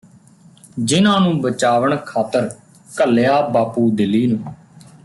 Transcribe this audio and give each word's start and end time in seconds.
ਜਿੰਨ੍ਹਾ 0.79 1.17
ਨੂੰ 1.19 1.41
ਬਚਾਵਣ 1.41 1.95
ਖਾਤਿਰ 2.05 2.49
ਘੱਲਿਆ 2.97 3.39
ਬਾਪੂ 3.49 3.89
ਦਿੱਲੀ 3.91 4.25
ਨੂੰ 4.27 4.53